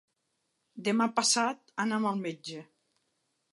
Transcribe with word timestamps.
Demà 0.87 1.07
passat 1.19 1.71
anam 1.85 2.07
al 2.13 2.19
metge. 2.25 2.65